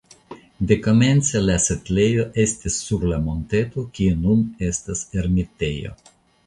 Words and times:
Dekomence 0.69 1.41
la 1.49 1.57
setlejo 1.67 2.25
estis 2.45 2.81
sur 2.87 3.07
la 3.13 3.23
monteto 3.29 3.87
kie 3.99 4.19
nun 4.27 4.45
estas 4.73 5.09
ermitejo. 5.23 5.99